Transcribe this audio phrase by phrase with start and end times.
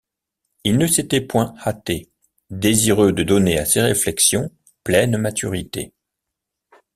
[0.63, 2.09] Il ne s’était point hâté,
[2.49, 4.49] désireux de donner à ses réflexions
[4.83, 5.93] pleine maturité.